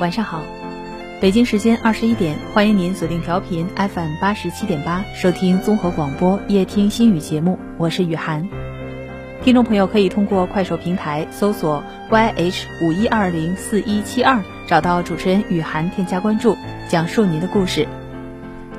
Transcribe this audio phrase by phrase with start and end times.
[0.00, 0.44] 晚上好，
[1.20, 8.48] 北京时间二十一点，欢迎您锁定调频 FM 八十七点八，收听综合广播夜听心语节目，我是雨涵。
[9.42, 16.56] 听众朋友可以通过快手平台搜索 YH 五一二零四一七二，找到主持人雨涵，添加关注，
[16.88, 17.88] 讲述您的故事。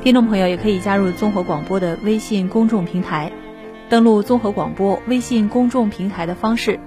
[0.02, 3.30] 听众朋友也可以加入综合广播的微信公众平台，
[3.90, 6.80] 登录综合广播微信公众平台的方式。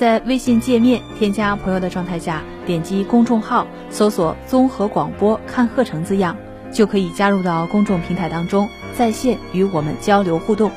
[0.00, 6.34] 在微信界面添加朋友的状态下，点击公众号搜索“综合广播看鹤城”字样，
[6.72, 10.72] 就可以加入到公众平台当中，在线与我们交流互动。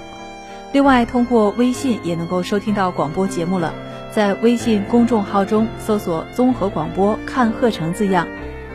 [0.74, 3.74] 另外，通过微信也能够收听到广播节目了。
[4.12, 8.28] 在微信公众号中搜索“综合广播看鹤城”字样，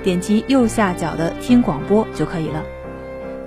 [0.03, 2.65] 点击右下角的“听广播”就可以了。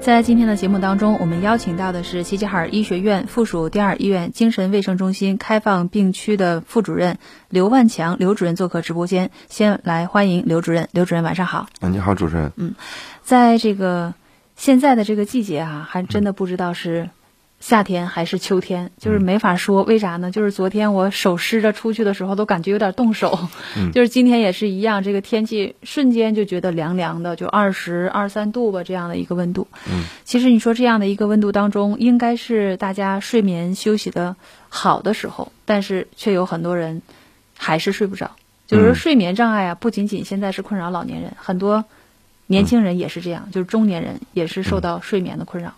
[0.01, 9.29] 在今天的节目当中，我们邀请到的是齐齐哈尔医学院附属第二医院精神卫生中心开放病区的副主任刘万强刘主任做客直播间。
[9.47, 11.67] 先来欢迎刘主任，刘主任晚上好。
[11.81, 12.51] 啊，你好，主持人。
[12.55, 12.73] 嗯，
[13.21, 14.15] 在这个
[14.55, 17.11] 现在的这个季节啊，还真的不知道是。
[17.61, 20.31] 夏天还是秋天，就是没法说，为啥呢？
[20.31, 23.47] 就是昨天我手湿着出去的时候，都感觉有点冻手。
[23.93, 29.67] 就是今天也是一样，这个天气瞬间就觉得凉凉的，就二十二三度吧，这样的一个温度。
[29.87, 34.35] 嗯，其实你说这样的一个温度当中，应该是大家睡眠休息的
[34.67, 37.03] 好的时候，但是却有很多人
[37.55, 38.31] 还是睡不着。
[38.65, 41.85] 就是睡眠障碍啊，不仅仅现在是困扰老年人，很多
[42.47, 45.69] 年轻人也是这样，就是中年人也是受到睡眠的困扰。
[45.69, 45.73] 嗯，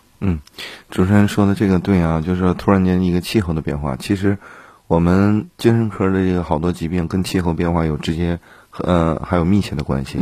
[0.90, 4.38] 主持人说的这个对啊，就是说突然间一个气候的变化，其实
[4.86, 8.38] 我们精神科的这个好多疾病跟气候变化有直接
[8.78, 10.18] 呃还有密切的关系。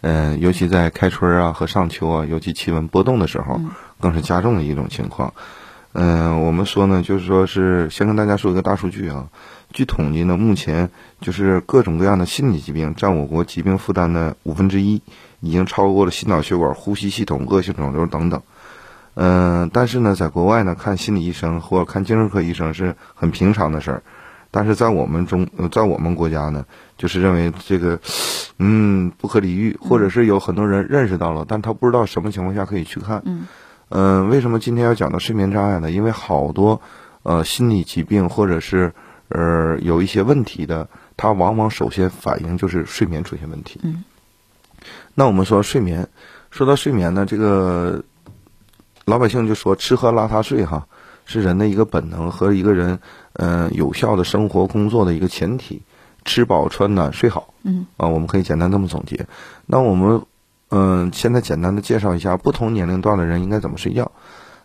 [0.00, 3.60] 嗯，尤其在开春啊和上秋啊，尤其气温波动的时候，
[4.00, 5.34] 更是加重的一种情况。
[5.92, 9.26] 嗯，我们说呢，就是说是先跟大家说一个大数据啊，
[9.72, 15.02] 据统计呢，目前就是各种各样的心理疾病占我国疾病负担的五分之一，
[15.40, 18.42] 已经超过了心脑血管、呼吸系统、恶性肿瘤等等。
[19.20, 24.02] 嗯，但是呢，在国外呢，看心理医生或者看精神科医生是很平常的事儿，
[24.52, 26.64] 但是在我们中，在我们国家呢，
[26.96, 27.98] 就是认为这个，
[28.60, 33.20] 嗯，不可理喻，或者是有很多人认识到了，但他不知道什么情况下可以去看。
[33.24, 33.48] 嗯，
[33.88, 35.90] 嗯，为什么今天要讲到睡眠障碍呢？
[35.90, 36.80] 因为好多
[37.24, 38.92] 呃心理疾病或者是
[39.30, 43.80] 呃有一些问题的，它往往首先反映就是睡眠出现问题。
[43.82, 44.04] 嗯，
[45.16, 46.06] 那我们说睡眠，
[46.52, 48.04] 说到睡眠呢，这个。
[49.08, 50.86] 老百姓就说吃喝拉撒睡哈，
[51.24, 53.00] 是人的一个本能和一个人
[53.32, 55.82] 嗯有效的生活工作的一个前提。
[56.24, 59.26] 吃饱穿暖睡好，嗯啊，我们可以简单这么总结。
[59.64, 60.20] 那我们
[60.68, 64.12] 嗯现在简单的介绍一下不同年龄段的人应该怎么睡觉。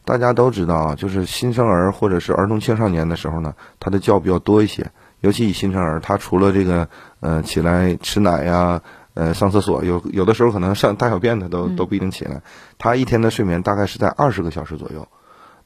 [0.04, 6.90] 大家都知道啊，就是新生儿或者是儿童青少年的时候呢，他的觉比较多一些，尤其以新生儿，他除了这个
[7.22, 8.82] 嗯起来吃奶呀。
[9.16, 12.42] 呃，上厕所有有的时候可能上大小便他都都不一定起来。
[12.80, 15.08] 他一天的睡眠大概是在二十个小时左右。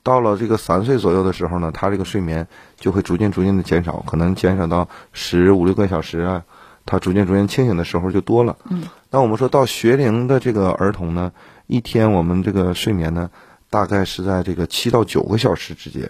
[0.03, 2.47] 到了这个三岁左右的时候呢，他这个睡眠
[2.77, 6.43] 就会逐渐逐渐的减少，可能减少到十五六个小时啊。
[6.85, 8.55] 他逐渐逐渐清醒的时候就多了。
[8.69, 8.83] 嗯。
[9.09, 11.31] 那我们说到学龄的这个儿童呢，
[11.67, 13.29] 一天我们这个睡眠呢，
[13.69, 16.09] 大概是在这个七到九个小时之间，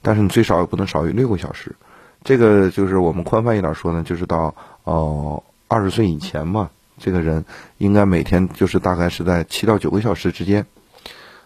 [0.00, 1.74] 但是你最少也不能少于六个小时。
[2.24, 4.54] 这个就是我们宽泛一点说呢，就是到
[4.84, 5.42] 哦。
[5.68, 7.44] 二十岁以前嘛，这个人
[7.78, 10.64] 应该每天就是大概是在七到九个小时之间。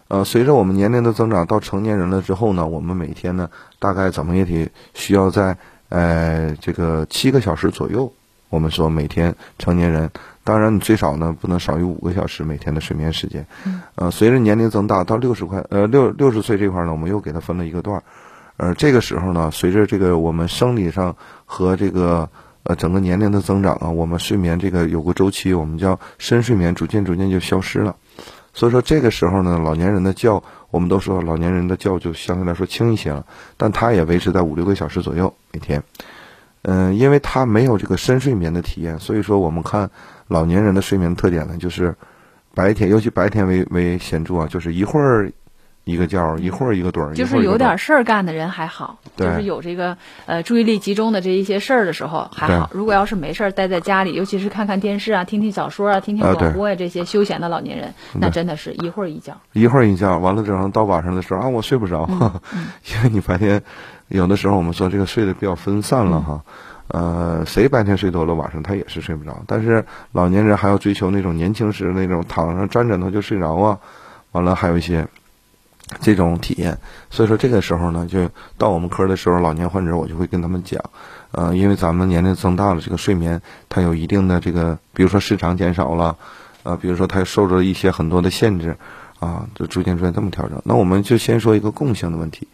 [0.09, 3.49] 呃，随着我们年龄的增长，到成年人了之后呢，我们每天呢
[3.79, 5.57] 大概怎么也得需要在
[5.89, 8.11] 呃这个七个小时左右。
[8.49, 10.11] 我们说每天成年人，
[10.43, 13.47] 当然你最少呢不能少于五个小时每天的睡眠时间。
[13.95, 18.03] 呃，随着年龄增大，到六十块呃六六十岁这块呢，我们又给他分了一个段儿。
[18.57, 22.29] 呃，这个时候呢，随着这个我们生理上和这个。
[22.63, 27.95] 呃，整个年龄的增长啊，我们睡眠这个有个周期，我们叫深睡眠，逐渐逐渐就消失了。
[28.53, 33.25] 所以说这个时候呢，老年人的觉，我们都说老年人的觉就相对来说轻一些了，
[33.57, 35.81] 但他也维持在五六个小时左右每天。
[36.63, 39.89] 嗯，因为他没有这个深睡眠的体验，所以说我们看
[40.27, 41.95] 老年人的睡眠特点呢，就是
[42.53, 45.31] 白天，尤其白天为为显著啊，就是一会儿。
[45.91, 52.69] 一个觉，一会儿一个盹儿，就是有点事儿干的人还好，就是有这个呃注意力集中的这一些事儿的时候还好。
[52.73, 62.09] 如果要是没事儿待在家里，尤其是看看电视啊、听听小说啊、听听广播呀这些休闲的老年人，那真的是一会儿一觉，一会儿一觉，完了之后到晚上的时候啊，我睡不着，
[62.93, 63.61] 因为你白天
[64.07, 66.41] 有的时候我们说这个睡得比较分散了哈。
[66.93, 69.41] 呃，谁白天睡多了，晚上他也是睡不着。
[69.47, 73.79] 但是老年人还要追求那种年轻时那种躺上沾枕头就睡着啊，
[74.33, 75.07] 完了还有一些
[75.99, 76.77] 这种体验。
[77.09, 80.81] 所以说这个时候呢，就到我们科的时候，老年患者我就会跟他们讲，
[81.31, 86.17] 呃，因为咱们年龄增大了，这个睡眠它有一定的这个，比如说时长减少了，
[86.63, 88.77] 呃，比如说它受着一些很多的限制，
[89.19, 90.61] 啊，就逐渐出现这么调整。
[90.63, 92.47] 那我们就先说一个共性的问题。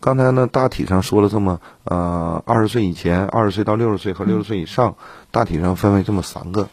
[0.00, 4.94] 刚才呢，大体上说了这么呃，二十岁以前、二十岁到六十岁和六十岁以上，
[5.32, 6.68] 大体上分为这么三个。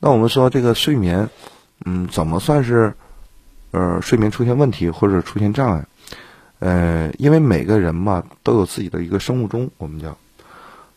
[0.00, 1.30] 那我们说这个睡眠，
[1.84, 2.94] 嗯，怎么算是
[3.74, 5.84] 呃睡眠出现问题或者出现障碍？
[6.60, 10.16] 呃，因为每个人嘛都有自己的一个生物钟，我们叫。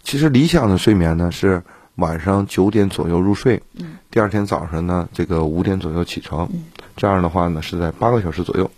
[0.04, 1.62] 其实理想的睡眠呢是
[1.96, 3.62] 晚上九点左右入睡，
[4.10, 6.48] 第二天早上呢这个五点左右起床，
[6.96, 8.70] 这样的话呢是在八个小时左右。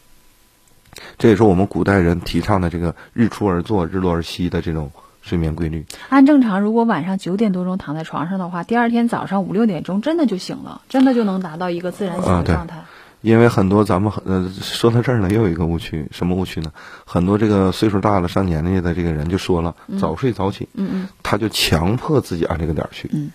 [1.17, 4.89] 这也是我们古代人提倡的这个日出而作，日落而息的这种
[5.21, 5.85] 睡眠规律。
[6.09, 12.81] 按正常，如果晚上九点多钟躺在床上的话，第二天早上五六点钟真的就醒了，真的就能达到一个自然醒的状态。
[13.21, 16.71] 因为很多咱们呃说到这儿呢，又有一个误区，什么误区呢？
[17.05, 23.31] 很多这个岁数大了、上年纪的这个人就说了，早睡早起，嗯嗯，他就强迫自己按这个点儿去，嗯，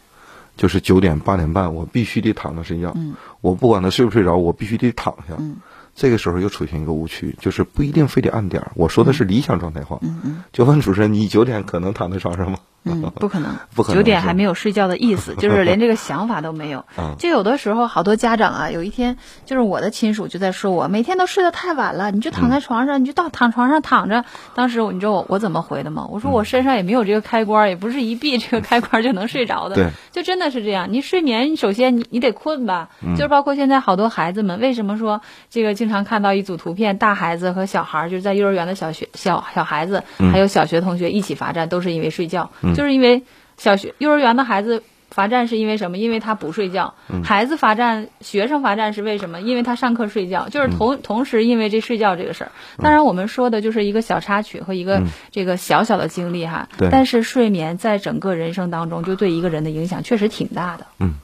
[0.57, 5.57] 就是九点八点半，我必须得躺着睡觉，嗯，我不管他睡不睡着，我必须得躺下，嗯。
[5.97, 8.73] 这个时候又出现一个误区，就是不一定非得按点儿。
[8.75, 9.97] 我说的是理想状态话。
[10.03, 10.43] 嗯嗯。
[10.53, 12.59] 就问主持人，你九点可能躺在床上吗？
[12.85, 13.97] 嗯， 不可能，不可能。
[13.99, 16.85] 九点还没有睡觉的意思， 就是连这个想法都没有。
[17.19, 19.17] 就有的时候，好多家长啊，有一天
[19.47, 24.25] 就是我的亲属就在说我每天都睡得太晚了，你就躺在床上，你就到躺床上躺着。
[24.55, 26.07] 当时你知道我我怎么回的吗？
[26.11, 29.75] 我说我身上也没有这个开关，也不是一闭这个开关就能睡着的。
[29.77, 29.91] 对。
[30.13, 32.91] 就真的是这样，你睡眠，你首先你你得困吧。
[33.05, 33.15] 嗯。
[33.17, 42.51] 就是包括现在好多孩子们，为什么说这个经常看到一组图片，大孩子和小孩就是在幼儿园的小学小小孩子，还有小学同学一起罚站，都是因为睡觉。
[42.75, 42.77] 嗯。
[42.77, 43.23] 就是因为
[43.57, 45.97] 小学、幼儿园的孩子罚站是因为什么？
[45.97, 46.95] 因为他不睡觉。
[47.23, 49.41] 孩子罚站，学生罚站是为什么？
[49.41, 50.49] 因为他上课睡觉。
[50.49, 52.51] 就是同同时因为这睡觉这个事儿。
[52.79, 56.69] 当然，我们说的就是一个小插曲和一个这个小小的经历哈。
[56.91, 60.87] 但是睡眠在整个人生当中，就对一个人的影响确实挺大的。
[60.99, 61.15] 嗯，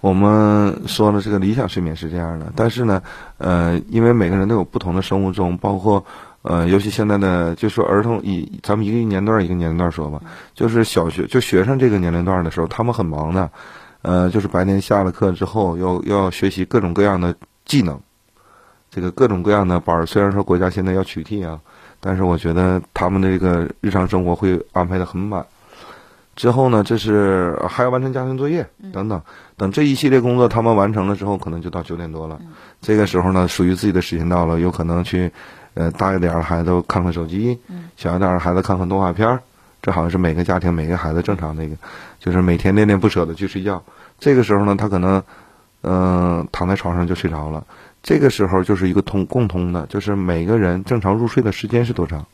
[0.00, 3.02] 我们说了这个理想睡眠是这样的，但是呢，
[3.36, 6.06] 呃，因为每个人都有不同的生物钟，包括。
[6.44, 10.20] 呃，尤其现在的，就说儿童以咱们一个年段一个年龄段说吧，
[10.54, 13.50] 就是小学就学生这个年龄段的时候，他们很忙的，
[14.02, 17.98] 呃，就是白天下了课之后，要要学习各种各样的技能，
[18.90, 20.04] 这个各种各样的班儿。
[20.04, 21.58] 虽然说国家现在要取缔啊，
[21.98, 25.42] 但是我觉得他们的这个日常生活会安排的很满。
[26.36, 29.22] 之后呢，这是还要完成家庭作业等等，
[29.56, 32.38] 等这一系列工作他们完成了之后，可能就到九点多了。
[32.82, 35.32] 这个时候呢，属于自己的时间到了，有可能去。
[35.74, 37.58] 呃，大一点的孩子看看手机，
[37.96, 39.40] 小一点的孩子看看动画片儿，
[39.82, 41.76] 这好像是每个家庭每个孩子正常的一个，
[42.18, 43.82] 就是每天恋恋不舍的去睡觉。
[44.18, 45.22] 这个时候呢，他可能，
[45.82, 47.64] 嗯，躺在床上就睡着了。
[48.02, 52.24] 这个时候就是一个通共通的，就是每个人正常入睡的时间是多长？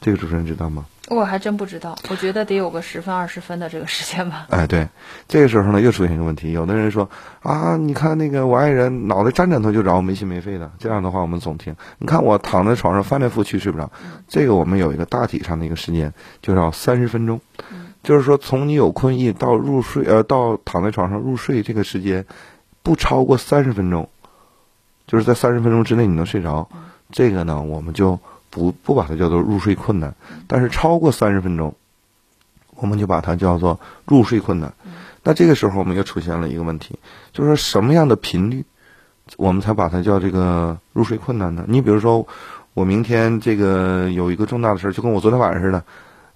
[0.00, 0.84] 这个主持人知道吗？
[1.08, 4.46] 我还真不知道，我觉得得有个十分二十分的这个时间吧。
[4.52, 4.86] 哎，对，
[5.26, 7.08] 这个时候呢又出现一个问题，有的人说
[7.42, 11.74] 啊，你看那个我爱人脑袋沾枕头就着，没心没肺的，这样的话我们总听。
[11.98, 13.90] 你看我躺在床上翻来覆去睡不着，
[14.28, 17.40] 这个我们有一个大体上的一个时间，就要三十分钟，
[18.02, 22.24] 就是说从你有困意到入睡，呃，到躺在床上入睡这个时间
[22.82, 24.06] 不超过三十分钟，
[25.06, 26.68] 就是在三十分钟之内你能睡着，
[27.10, 28.20] 这个呢我们就。
[28.58, 30.14] 不不把它叫做入睡困难，
[30.46, 31.74] 但是超过三十分钟，
[32.76, 34.72] 我们就把它叫做入睡困难。
[35.22, 36.98] 那这个时候我们又出现了一个问题，
[37.32, 38.64] 就是说什么样的频率，
[39.36, 41.64] 我们才把它叫这个入睡困难呢？
[41.68, 42.26] 你比如说，
[42.74, 45.84] 我明天这个有一个重大的事儿，就跟我昨天晚上似的。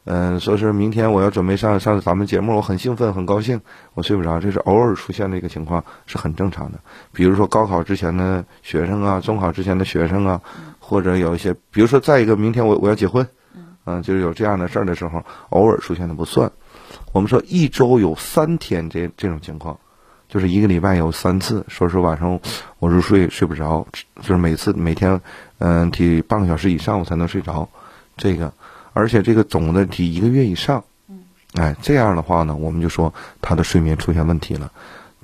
[0.05, 3.61] 嗯，说是明天我要准备上上咱们节目，我很兴奋，很高兴，
[3.95, 6.81] 我睡不着，这是偶尔出现的一个情况，是很正常的。
[7.13, 10.41] 比如说高考之前的学生啊，中考之前的学生啊，
[10.93, 13.27] 或者有一些，比如说再一个，明天我我要结婚，
[13.87, 16.53] 嗯，就是有这样的事儿的时候，偶尔出现的不算。
[17.13, 19.79] 我们说一周有三天这这种情况，
[20.29, 22.39] 就是一个礼拜有三次，说是晚上
[22.79, 23.87] 我入睡睡不着，
[24.21, 25.19] 就是每次每天
[25.57, 27.67] 嗯提半个小时以上我才能睡着，
[28.19, 28.53] 这个。
[28.93, 30.85] 而且这个总的提一个月以上，
[31.55, 34.71] 哎，这样的话呢，我们就说他的睡眠出现问题了。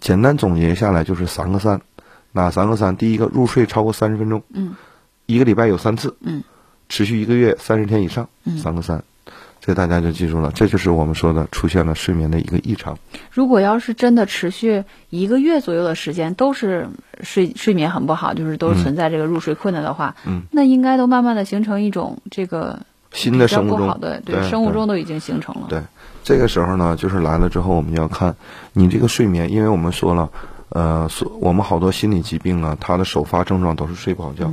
[0.01, 1.83] 简单总结下来就是三个三，
[2.33, 2.97] 哪三个三？
[2.97, 4.75] 第一个入睡超过三十分钟，嗯，
[5.29, 6.43] 一个礼拜有三次，嗯，
[6.89, 9.05] 持续一个月三十天以上，嗯，三个三，
[9.61, 12.99] 这大家就记住了，这就是我们说的出现了睡眠的一个异常。
[13.31, 16.89] 如果要是真的持续一个月左右的时间都是
[17.21, 22.81] 睡睡眠很不好，就是都存在这个入睡困难的话，嗯，那应该都慢慢的形成一种这个
[23.13, 25.67] 新的生物钟，对对，生物钟都已经形成了。
[25.69, 25.83] 对，
[26.25, 28.35] 这个时候呢，就是来了之后，我们要看
[28.73, 30.31] 你这个睡眠，因为我们说了。
[30.71, 34.53] 呃，所我们好多心理疾病啊，它的首发症状都是睡不好觉。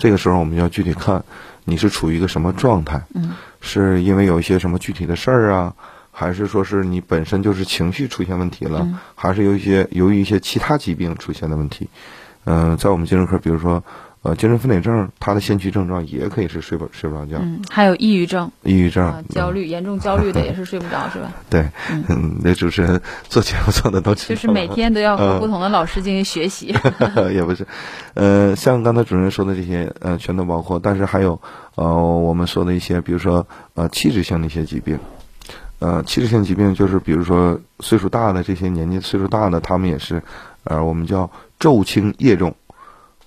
[0.00, 1.22] 这个时候我们要具体看，
[1.66, 2.98] 你是处于一个什么状态？
[3.14, 5.70] 嗯，是因为有一些什么具体的事儿啊，
[6.10, 11.86] 还是说是你本身就是情绪出现问题了，还是有一些由于一些其他疾病出现的问题？
[12.46, 13.82] 嗯，在我们精神科，比如说。
[14.22, 21.32] 呃，精神分裂症它的先驱症状也可以是睡不睡不着觉，嗯，还有抑郁症，抑郁症、焦虑，严重焦虑的也是睡不着，是吧？
[21.48, 23.00] 对，嗯，那主持人
[23.30, 26.74] 做节目做的都就是每天都要和不同的老师进行学习，
[27.32, 27.66] 也不是，
[28.12, 31.40] 呃，像刚才主持人说的这些，呃，全都包括，但是还有，
[31.76, 34.98] 呃，我们说的一些，比如说，呃，器质性的一些疾病，
[35.78, 40.22] 呃，器质性疾病就是比如说岁数大的这些年纪岁数大的，他们也是，
[40.64, 42.54] 呃，我们叫昼轻夜重。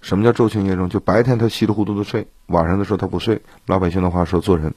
[0.03, 0.89] 什么叫昼轻夜重？
[0.89, 3.41] 就白天他稀里糊涂的睡，晚上的时候他不睡。
[3.65, 4.71] 老百姓的话说做人。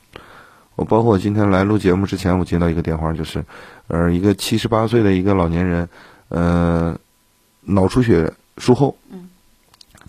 [0.76, 3.44] 我包括我今天来录节目之前，我接到一个电话，就是，
[3.88, 5.88] 呃，一个七十八岁的一个老年人，
[6.28, 6.96] 呃，
[7.62, 8.96] 脑出血术后。
[9.10, 9.28] 嗯。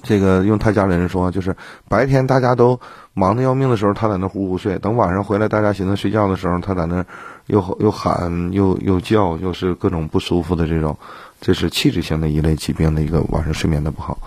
[0.04, 1.56] 这个用他家里人说，就是
[1.90, 2.80] 白天大家都
[3.16, 7.04] 忙得要命的时候，他在那呼呼睡；等晚上回来，大家寻思睡觉的时候，他在那
[7.48, 10.96] 又又喊又又叫，又是各种不舒服的这种，
[11.42, 14.20] 这是器质性的一类疾病的一个晚上睡眠的不好。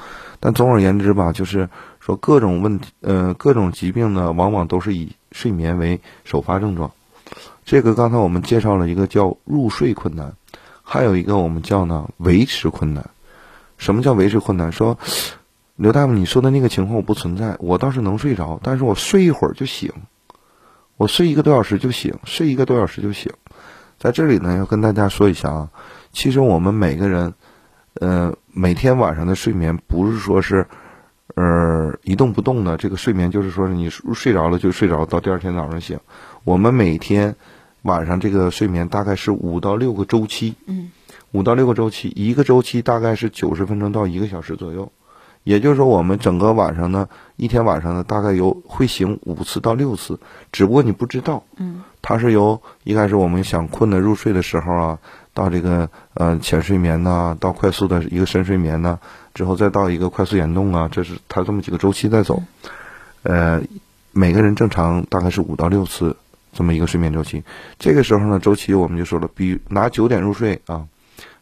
[0.42, 1.68] 但总而言之吧，就是
[2.00, 6.90] 说各种问题，呃，各种疾病呢，往往都是以睡眠为首发症状。
[7.66, 10.34] 这个刚才我们介绍了一个叫入睡困难，
[10.82, 13.10] 还有一个我们叫呢维持困难。
[13.76, 14.72] 什么叫维持困难？
[14.72, 14.98] 说
[15.76, 19.92] 刘大夫，你说的那个情况我不存在，我倒是能睡着，但是我睡一会儿就醒，
[20.96, 23.30] 我睡一个多小时就醒，睡一个多小时就醒。
[23.98, 25.68] 在这里呢，要跟大家说一下啊，
[26.12, 27.34] 其实我们每个人。
[27.94, 30.66] 呃，每天晚上的睡眠不是说是，
[31.34, 35.98] 呃，一动不动的这个睡眠，就是说你睡着了就睡着，到第二天早上醒。
[36.44, 37.34] 我们每天
[37.82, 40.92] 晚上这个睡眠大概是五到六个周期，嗯，
[41.32, 44.92] 五到六个周期，一个周期大概是九十分钟到一个小时左右。
[45.42, 50.20] 也就是说，我们整个晚上呢，一天晚上呢，大概有会醒五次到六次，
[50.52, 54.98] 只不过你不知道，嗯，它是由一开始我们想困的入睡的时候啊。
[55.32, 58.98] 到这个呃浅睡眠呐，到快速的一个深睡眠呐，
[59.32, 62.42] 之后再到一个快速眼动啊，这是它这么几个周期在走。
[63.22, 63.62] 呃，
[64.10, 66.16] 每个人正常大概是五到六次
[66.52, 67.44] 这么一个睡眠周期。
[67.78, 70.86] 这个时候呢，周期我们就说了，比拿九点入睡啊，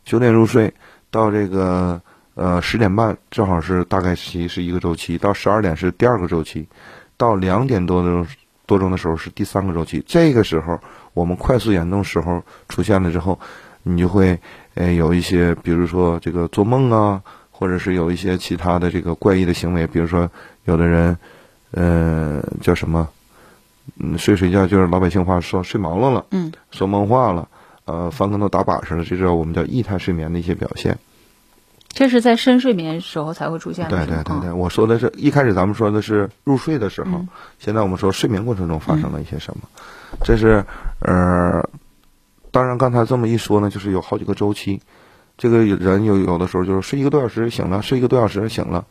[0.05, 0.75] 九点入睡
[1.11, 2.01] 到这个
[2.35, 6.69] 呃十点半，正好是大概期是一个周期，到十二点是第二个周期，
[7.17, 8.27] 到两点多钟
[8.67, 10.05] 多钟的时候是第三个周期。
[10.07, 10.79] 这个时候
[11.15, 13.41] 我们快速眼动时候出现了之后。
[13.83, 14.39] 你就会，
[14.75, 20.31] 呃，有一些，比如说这个做梦啊，或者是有一些其他的这个怪异的行为，比如说
[20.65, 21.17] 有的人，
[21.71, 23.09] 呃，叫什么，
[23.99, 27.49] 嗯，睡睡觉就是老百姓话说睡毛了了，嗯，说梦话了，
[27.87, 30.99] 呃，翻跟头打把式了，这是我们叫异态睡眠的一些表现。
[31.89, 33.97] 这是在深睡眠时候才会出现的。
[33.97, 37.25] 对对对对，我说的是一开始咱们说的是入睡的时候，
[37.59, 39.63] 现在我们说睡眠过程中发生了一些什么，
[40.23, 40.65] 这是
[41.01, 41.67] 呃。
[42.59, 44.81] 当然，刚才这么一说呢，就是有好几个周期。
[45.37, 48.85] 这个人有有的时候就是睡一个多小时醒了，睡一个多小时醒了，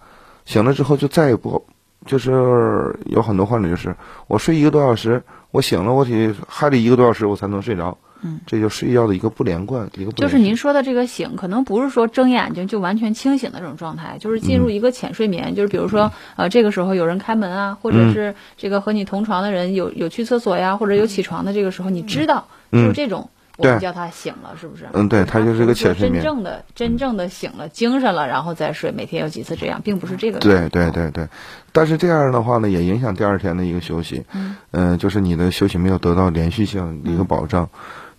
[0.45, 1.65] 醒了之后就再也不，
[2.05, 3.93] 就是有很多患者就是
[4.27, 5.21] 我睡一个多小时，
[5.51, 7.97] 我醒了，我得还得一个多小时我才能睡着。
[8.21, 15.55] 嗯，这就睡觉的一个不连贯，一个就是您说的这个醒，可能不是说睁眼睛就完全清醒的这种状态，就是进入一个浅睡眠。
[15.55, 23.29] 就是比如说，呃，这个时候有人开门啊，或者是这个和你同床的人有有去厕所呀，或者有起床的这个时候，你知道，就是这种。
[23.57, 24.87] 我们叫他醒了，是不是？
[24.93, 26.23] 嗯，对，他就是个浅睡眠。
[26.23, 30.37] 真正的、真正的醒了，精神了，然后再睡，每天有几次这样，并不是这个。
[30.39, 31.27] 对对对对，
[31.71, 34.23] 但是这样的话呢，也影响第二天的一个休息。
[34.71, 37.67] 嗯，就是你的休息没有得到连续性一个保障，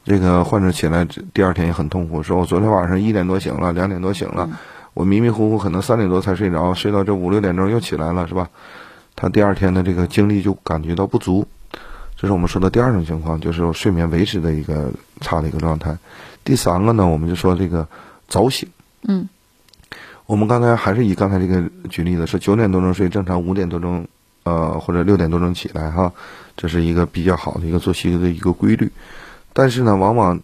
[0.05, 4.51] 这个患者起来第二天也很痛苦，说我昨天晚上一点多醒了，两点多醒了，
[4.93, 8.49] 我迷迷糊糊可能三点多才睡着，睡到这五六点钟又起来了，是吧？
[9.15, 11.47] 他第二天的这个精力就感觉到不足。
[12.21, 15.97] 这是我们说的第二种情况，就是睡眠维持的一个差的一个状态。
[16.43, 17.87] 第三个呢，我们就说这个
[18.27, 18.69] 早醒。
[19.03, 19.29] 嗯，
[20.27, 24.09] 我们刚才还是以刚才这个举例子，是九点多钟睡，正常五点多钟，
[24.43, 26.13] 呃，或者六点多钟起来哈，
[26.57, 28.91] 这是一个比较好的一个作息的一个规律。
[29.53, 30.41] 但是呢，往往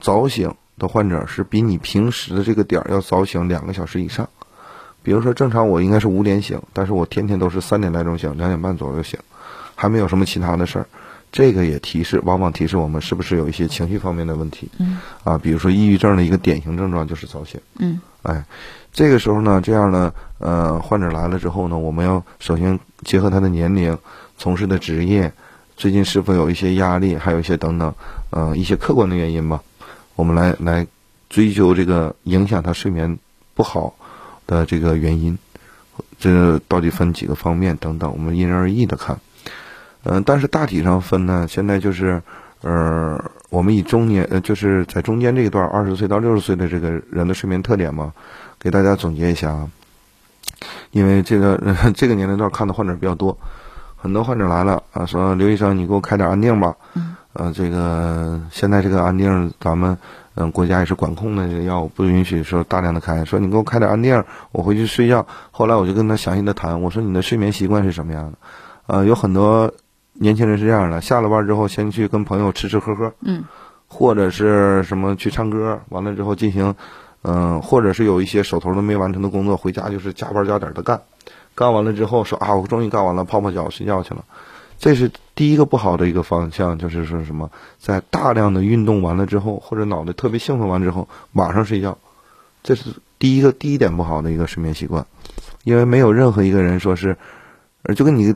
[0.00, 4.30] 早醒的患者是比你平时的这个点儿要早醒两个小时以上。
[5.02, 9.20] 比如说正常我应该是五点醒，但是我天天都是三点来钟醒，两点半左右醒，
[9.76, 10.86] 还没有什么其他的事儿。
[11.30, 14.68] 这个也提示，往往提示我们是不是有一些情绪方面的问题。
[14.78, 14.98] 嗯。
[15.22, 17.60] 啊，比如说抑郁症的一个典型症状就是早醒。
[17.78, 18.00] 嗯。
[18.22, 18.44] 哎，
[18.92, 23.96] 这个时候呢，这样呢，呃，患者来了之后呢，我们要首先结合他的年龄、
[24.38, 25.32] 从事的职业、
[25.76, 27.92] 最近是否有一些压力，还有一些等等，
[28.30, 29.62] 呃，一些客观的原因吧，
[30.14, 30.86] 我们来来
[31.28, 33.18] 追究这个影响他睡眠
[33.54, 33.94] 不好
[34.46, 35.36] 的这个原因，
[36.18, 39.18] 这到底分几个方面等等，我们因人而异的看。
[40.08, 42.22] 嗯，但是大体上分呢，现在就是，
[42.62, 43.20] 呃，
[43.50, 48.12] 我们以中年，呃，就是在中间这一段，二十岁到六十岁的这个人的睡眠特点嘛，
[48.60, 49.68] 给大家总结一下啊。
[50.92, 51.60] 因为这个
[51.96, 53.36] 这个年龄段看的患者比较多，
[53.96, 56.76] 很多患者来了啊，说刘医生，你给我开点安定吧。
[56.94, 57.16] 嗯。
[57.32, 59.98] 呃，这个现在这个安定，咱们
[60.36, 63.24] 嗯国家也是管控的这个药，不允许说大量的开。
[63.24, 64.22] 说你给我开点安定，
[64.52, 65.26] 我回去睡觉。
[65.50, 68.38] 后来我就跟他详细的谈，我说你的睡眠习惯是什么样的？
[68.86, 69.68] 呃，有很多。
[70.18, 73.44] 年轻人是这样的，下了班之后先去跟朋友吃吃喝喝，嗯，
[73.86, 76.74] 或者是什么去唱歌，完了之后进行，
[77.22, 81.00] 嗯，或者是有一些手头都没完成的工作，回家就是加班加点的干，
[81.54, 84.24] 干完了之后说啊，我终于干完了，泡泡脚睡觉去了。
[84.78, 91.96] 这是第一个不好的一个方向，就是说什么，在大量的运动完了之后，或者脑袋特别兴奋完之后，马上睡觉，
[92.62, 95.06] 这是第一个第一点不好的一个睡眠习惯，
[95.64, 97.16] 因为没有任何一个人说是，
[97.82, 98.34] 呃，就跟你。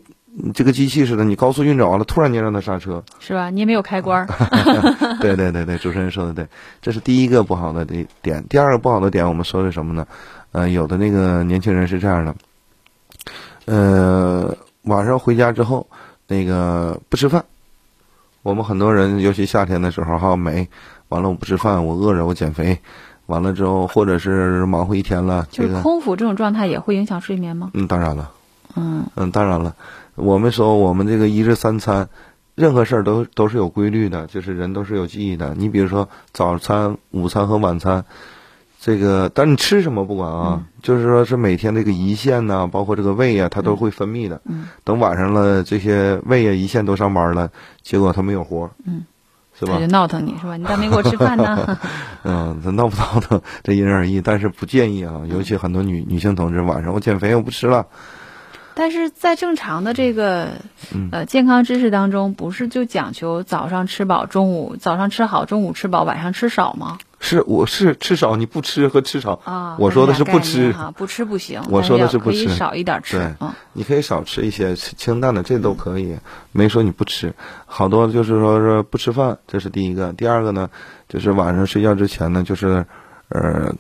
[0.55, 3.51] 这个机器似的，你高速运转完了，突然间让它刹车，是吧？
[3.51, 4.27] 你也没有开关。
[5.21, 6.47] 对对对对，主持人说的对，
[6.81, 7.85] 这是第一个不好的
[8.23, 8.45] 点。
[8.49, 10.07] 第二个不好的点，我们说的什么呢？
[10.53, 12.35] 呃，有的那个年轻人是这样的，
[13.67, 15.87] 呃，晚上回家之后，
[16.27, 17.45] 那个不吃饭。
[18.43, 20.67] 我们很多人，尤其夏天的时候哈，美，
[21.09, 22.79] 完了我不吃饭，我饿着，我减肥，
[23.27, 27.71] 完了之后，或者是忙活一天了，就是空腹这种状态也会影响睡眠吗？
[27.75, 28.31] 嗯，当然了。
[28.77, 29.75] 嗯嗯，当然了。
[30.21, 32.09] 我们说，我们这个一日三餐，
[32.55, 35.55] 任何事儿都都是有规律的，就是人都是有记忆的。
[35.57, 38.05] 你比如说早餐、午餐和晚餐，
[38.81, 44.41] 这个，但你吃什么不管啊，就是说是每天这个胰腺呐，包括这个胃呀，它都会分泌的。
[44.45, 44.69] 嗯。
[44.85, 47.51] 等晚上了，这些胃呀、胰腺都上班了，
[47.83, 48.71] 结果它没有活。
[48.85, 49.05] 嗯。
[49.59, 49.75] 是吧？
[49.75, 50.57] 他就闹腾你是吧？
[50.57, 51.79] 你咋没给我吃饭呢？
[52.25, 54.21] 嗯，他闹不闹腾，这因人而异。
[54.23, 57.87] 但是不建议啊，尤其很多女女性同志晚上我减肥我不吃了。
[58.81, 60.53] 但是在正常的这个
[61.13, 66.97] 呃健康知识当中，不是就讲求早上吃饱，中午早上吃好，中午吃饱，晚上吃少吗？
[67.19, 69.77] 是，我是吃少，你不吃和吃少啊？
[69.79, 71.61] 我说的是不吃哈，不吃不行。
[71.69, 73.19] 我说的是不吃，可以少一点吃。
[73.19, 76.17] 对，你可以少吃一些清淡的，这都可以，
[76.51, 77.35] 没说你不吃。
[77.67, 80.15] 好多就是说是不吃饭，这是第一个。
[80.15, 80.71] 第二个呢，
[81.07, 82.87] 就是晚上睡觉之前呢，就是
[83.29, 83.75] 呃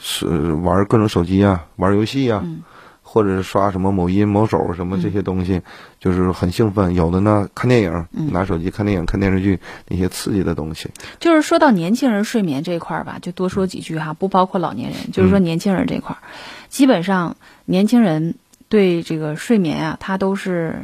[0.00, 2.42] 是玩各种手机啊，玩游戏啊。
[3.16, 5.62] 或者是刷什么某音、某手什么这些东西，
[5.98, 6.94] 就是很兴奋。
[6.94, 10.90] 有的呢，看电影，拿手机看电影、看电视剧那些刺激的东西。
[11.18, 15.12] 就是说到年轻人睡眠这一块儿吧，就多说几句哈，不包括老年人。
[15.12, 16.20] 就是说年轻人这块儿，
[16.68, 18.34] 基本上年轻人
[18.68, 20.82] 对这个睡眠啊，他都是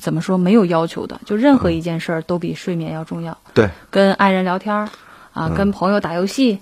[0.00, 3.38] 怎么说没有要求的，就任何一件事儿都比睡眠要重要。
[3.54, 4.88] 对，跟爱人聊天儿。
[5.32, 6.58] 啊，跟朋友打游戏，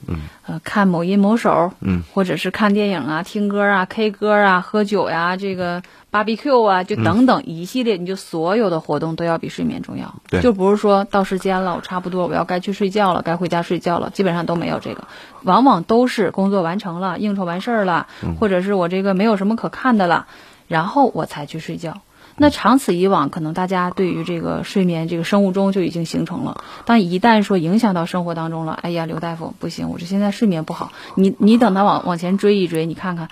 [0.46, 10.14] 呃，看某音某手，嗯，或者是看电影啊、听歌啊、K 歌啊、喝酒呀，这个 BBQ 啊，就等等一系列，你就所有的活动都要比睡眠重要。
[10.28, 15.08] 对，就不是说到时间了，我差不多我要该去睡觉了，该回家睡觉了，基本上都没有这个，
[15.42, 18.06] 往往都是工作完成了，应酬完事儿了，
[18.38, 20.26] 或者是我这个没有什么可看的了，
[20.68, 21.98] 然后我才去睡觉。
[22.42, 26.64] 那长此以往，可能大家对于这个睡眠这个生物钟就已经形成了。
[26.86, 30.90] 但一旦说影响到生活当中了，哎呀，刘大夫不行，我这现在睡眠不好。
[31.16, 33.28] 你你等他往往前追一追，你看看，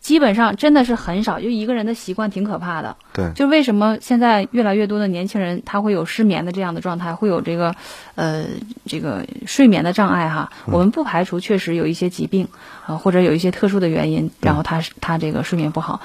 [0.00, 1.38] 基本上真的是很少。
[1.38, 2.96] 就一个人的习惯挺可怕的。
[3.12, 3.30] 对。
[3.34, 7.74] 就为什么现在越来越多的年轻人他会有失眠的这样的状态，会有这个
[8.14, 8.46] 呃
[8.86, 10.50] 这个睡眠的障碍哈？
[10.64, 12.48] 我们不排除确实有一些疾病
[12.86, 16.00] 啊，或者有一些特殊的原因，然后他他这个睡眠不好，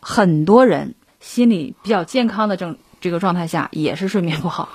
[0.00, 0.96] 很多人。
[1.26, 4.68] 心理比较健康的正这个状态下，也是睡眠不好，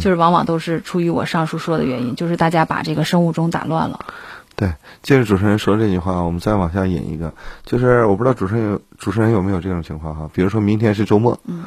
[0.00, 4.00] 就是往往都是出于我上述说的原因，就是大家把这个生物钟打乱了。
[4.56, 10.30] 对，接着主持人说这句话，我们再往下引一个，就是我不知道主持人有主持人有没有这种情况哈？
[10.32, 11.66] 比如说明天是周末，嗯，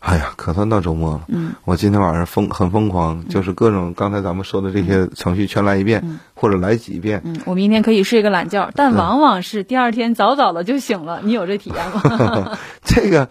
[0.00, 12.58] 哎呀，可算到周末了，嗯，我今天晚上疯很疯狂，就是各种刚才咱们说的这些程序全来一遍，或者来几遍，嗯，我明天可以睡个懒觉，但往往是第二天早早的就醒了，你有这体验吗？
[12.82, 13.28] 这个。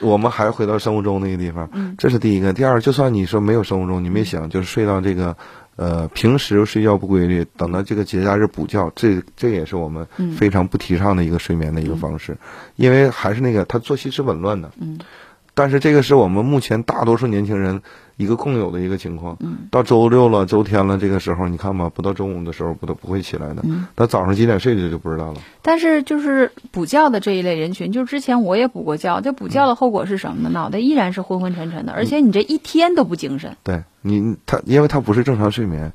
[0.00, 2.52] 我们还是回到生物钟那个地方，这是第一个。
[2.52, 5.36] 第二，就算你说没有生物钟，你没想就是睡到这个，
[5.76, 12.36] 呃，平时睡觉不规律，等到这个节假日补觉，这这也是我们非常不提倡的一个睡眠的一个方式，
[12.76, 14.70] 因为还是那个，他作息是紊乱的。
[14.80, 14.98] 嗯。
[15.54, 17.80] 但是这个是我们目前大多数年轻人
[18.16, 19.36] 一个共有的一个情况。
[19.40, 19.68] 嗯。
[19.70, 23.62] 到周六了、周天了，这个时候你看吧，不到中午的时候不都不会起来的。
[23.64, 23.86] 嗯。
[23.94, 25.40] 到早上几点睡的就不知道了。
[25.62, 30.50] 但是就是补觉的这一类人群，就是之前我也补过觉，这补觉的后果是什么呢？
[30.50, 33.56] 脑袋依然是昏昏沉沉的，而且你这一天都不精神。
[33.62, 35.92] 对你，他因为他不是正常睡眠，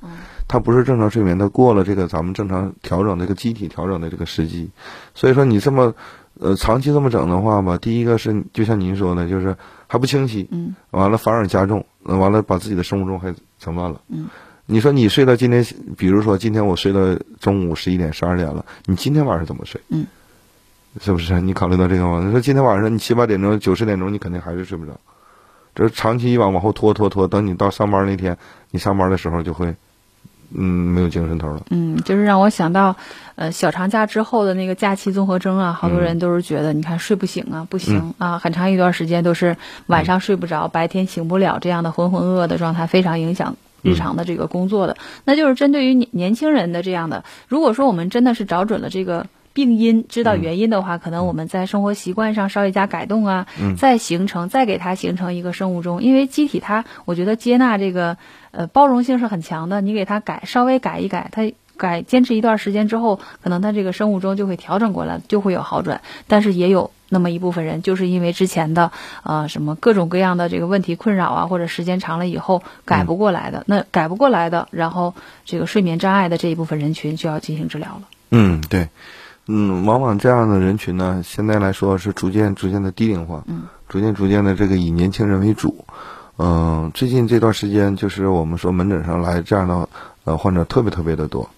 [0.47, 4.69] 他不是正常睡眠，他过了这个咱们正常调整这个机体调整的这个时机，
[5.13, 5.93] 所以说你这么。
[6.39, 14.29] 呃，长期这么整的话吧，第一个是就像您说的，就是还不清晰，嗯，完了反而加重，完了把自己的生物钟还整乱了，嗯，
[14.65, 15.65] 你说你睡到今天，
[15.97, 16.99] 比如说今天我睡到
[17.41, 19.81] 中午十一点、十二点了，你今天晚上怎么睡？
[19.89, 20.07] 嗯，
[21.01, 21.41] 是不是？
[21.41, 22.23] 你考虑到这个吗？
[22.25, 24.97] 你说今天晚上你七八点钟、九十点钟，你肯定还是睡不着，
[25.75, 28.37] 这长期以往往后拖拖拖，等你到上班那天，
[28.71, 29.75] 你上班的时候就会。
[30.53, 31.61] 嗯，没有精神头了。
[31.69, 32.95] 嗯，就是让我想到，
[33.35, 39.55] 呃，小长假之后的那个假期综合征啊，好多人都是觉得，你看睡不醒啊，不行啊，很长一段时间都是
[39.87, 44.97] 晚上睡不着，白天醒不了，这样的浑浑噩噩的状态，非常影响日常的这个工作的。
[45.25, 49.25] 那就是针对于年年轻人的这样的，如果说我们真的是找准了这个。
[49.53, 56.01] 病因知道原因的话，可能我们在生活习惯上稍微加改动啊，再形成，再给它形成一个生物钟。
[56.03, 58.17] 因为机体它，我觉得接纳这个，
[58.51, 59.81] 呃，包容性是很强的。
[59.81, 66.01] 你给它改，稍微改一改，它改坚持一段时间之后，可能它这个生物钟就会调整过来，就会有好转。
[66.27, 68.91] 但是也有那么一部分人，就是因为之前的
[69.23, 78.01] 呃什么各种各样的这个问题困扰啊，或者时间长了以后改不过来的，那改不过来的，然后这个睡眠障碍的这一部分人群就要进行治疗了。
[78.31, 78.89] 嗯，对。
[79.51, 85.85] 嗯，往往这样的人群呢，现在来说是逐渐逐渐的低龄化，嗯，逐渐逐渐的这个以年轻人为主，
[86.37, 89.89] 嗯，最近这段时间就是我们说门诊上来这样的
[90.23, 91.49] 呃患者特别特别的多，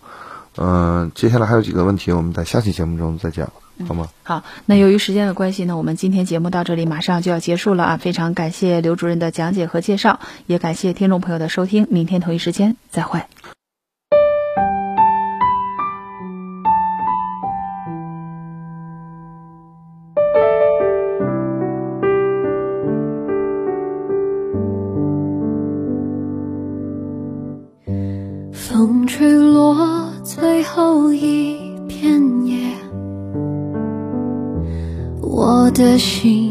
[0.56, 3.52] 嗯，接下来还有几个问题，我们在下期节目中再讲，
[3.86, 4.08] 好吗？
[4.24, 13.22] 好，那由于时间的关系呢，我们今天节目到这里马上就要结束了啊，非常感谢刘主任的讲解和介绍，也感谢听众朋友的收听，明天同一时间再会。
[30.74, 32.56] 后一片叶，
[35.22, 36.51] 我的心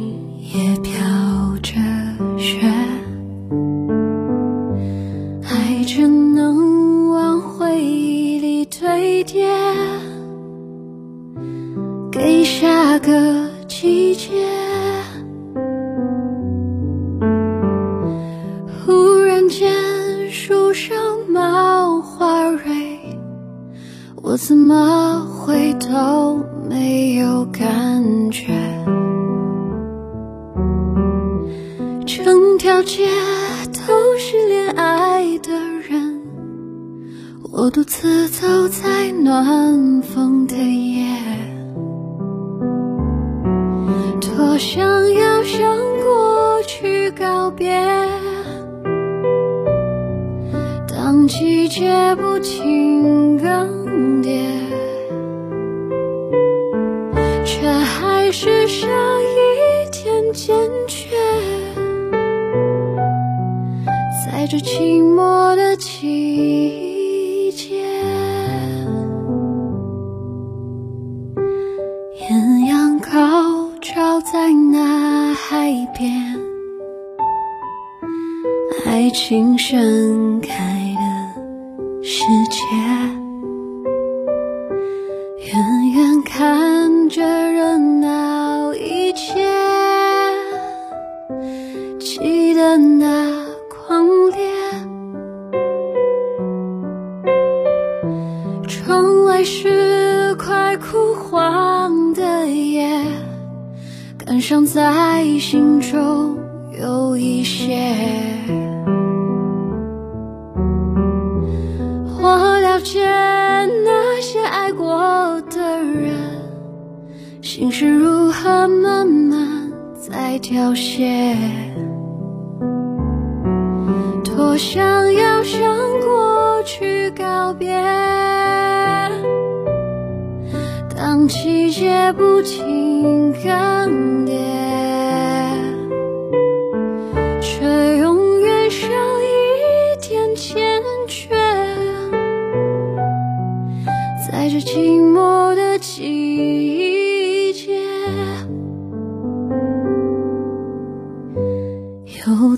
[37.63, 41.05] 我独自走在暖风的夜，
[44.19, 47.71] 多想要向过去告别。
[50.89, 54.41] 当季节不停更迭，
[57.45, 60.57] 却还是少一点坚
[60.89, 61.15] 决。
[64.25, 66.80] 在这寂寞的季
[79.11, 80.51] 情盛开
[80.95, 81.11] 的。
[82.03, 83.10] 世界，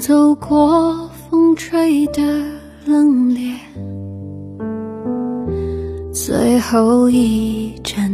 [0.03, 2.21] 走过风吹的
[2.87, 3.55] 冷冽，
[6.13, 8.11] 最后一盏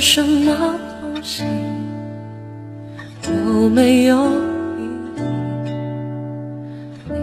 [0.00, 1.42] 是什么东西
[3.26, 4.16] 有没有
[4.78, 4.84] 意
[5.16, 5.72] 义？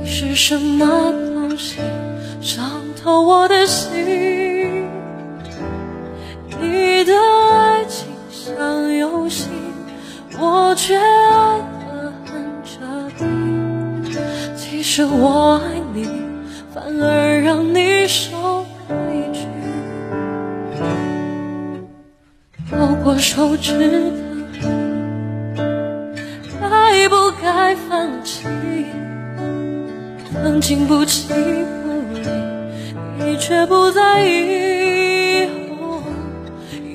[0.02, 0.86] 你是什么
[1.34, 1.78] 东西
[2.42, 2.70] 伤
[3.02, 3.45] 透我
[34.22, 36.02] 以后。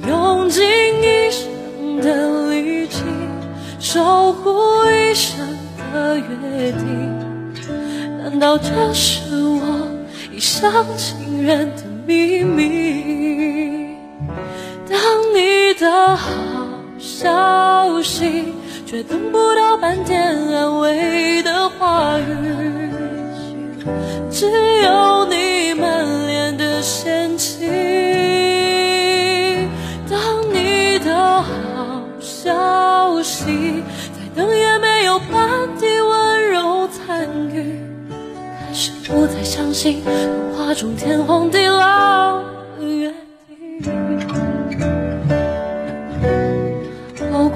[0.09, 3.03] 用尽一生的力气，
[3.79, 4.51] 守护
[4.87, 5.39] 一生
[5.93, 6.83] 的约定，
[8.19, 9.89] 难道这是我
[10.33, 13.97] 一厢情愿的秘密？
[14.89, 14.99] 当
[15.35, 16.29] 你的好
[16.99, 18.53] 消息，
[18.87, 22.91] 却等不到半点安慰的话语，
[24.31, 24.47] 只
[24.83, 26.20] 有你们
[26.81, 27.67] 嫌弃。
[30.09, 30.19] 当
[30.53, 37.81] 你的好消息，再等也没有半滴温柔参与，
[38.67, 40.13] 开始不再相信童
[40.67, 42.43] 话中天荒地老。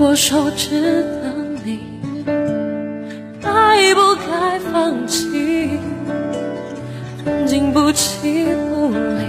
[0.01, 1.33] 握手指的
[1.65, 1.81] 你，
[3.41, 5.24] 该不该放弃？
[7.75, 9.27] 不弃不离，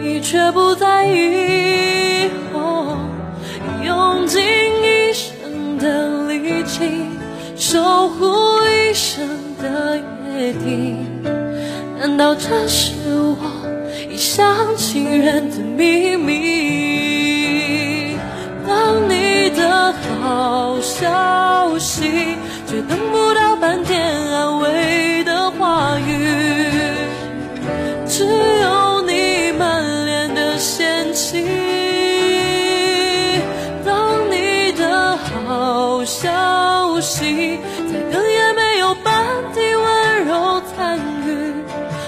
[0.00, 2.30] 你却不在意。
[3.84, 6.88] 用尽一生的力气，
[7.56, 8.26] 守护
[8.64, 9.28] 一生
[9.62, 10.00] 的
[10.34, 11.04] 约定，
[12.00, 13.36] 难道这是我
[14.10, 18.16] 一厢情愿的秘密？
[18.66, 19.28] 当你。
[19.48, 26.57] 的好消息，却等不到半点安慰的话语，
[28.18, 31.46] 只有你满脸的嫌弃。
[33.84, 41.54] 当你的好消息，再等也没有半滴温柔参与，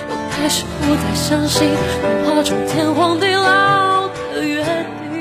[0.08, 1.68] 我开始不再相信
[2.02, 4.64] 童话中天荒地老的约
[5.12, 5.20] 定。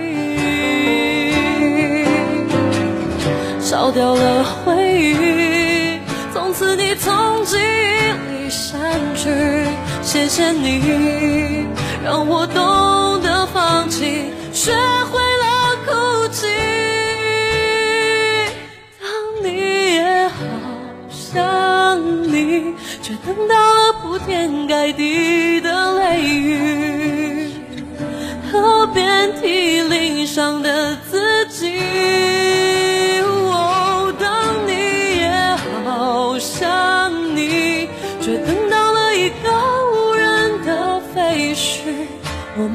[3.62, 4.74] 烧掉了回
[5.04, 6.00] 忆，
[6.34, 9.30] 从此你从记忆里删去。
[10.12, 11.68] 谢谢你，
[12.04, 16.48] 让我懂得放弃，学会了哭泣。
[19.00, 19.08] 当
[19.44, 20.34] 你也好
[21.12, 27.54] 想你，却等到了铺天盖地的雷雨
[28.52, 30.98] 和遍体鳞伤的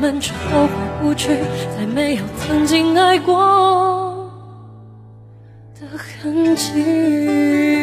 [0.04, 0.68] 们却都回
[1.00, 1.28] 不去，
[1.78, 4.30] 再没有曾经爱过
[5.80, 7.73] 的痕迹。